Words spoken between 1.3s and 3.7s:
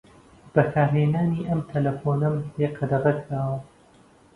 ئەم تەلەفۆنەم لێ قەدەغە کراوە.